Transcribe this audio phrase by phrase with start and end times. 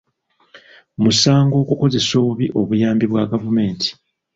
[1.01, 3.89] Musango okukozesa obubi obuyambi bwa gavumenti.